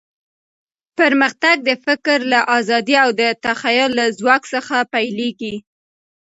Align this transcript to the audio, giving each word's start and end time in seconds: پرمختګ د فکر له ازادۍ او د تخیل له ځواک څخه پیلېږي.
پرمختګ 0.99 1.55
د 1.69 1.71
فکر 1.85 2.17
له 2.31 2.39
ازادۍ 2.57 2.95
او 3.03 3.09
د 3.21 3.21
تخیل 3.45 3.91
له 3.99 4.05
ځواک 4.19 4.43
څخه 4.53 4.75
پیلېږي. 4.93 5.55